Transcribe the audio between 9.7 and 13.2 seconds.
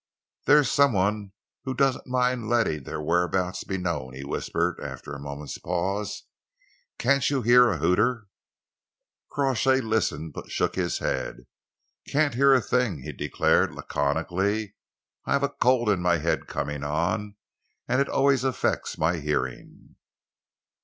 listened but shook his head. "Can't hear a thing," he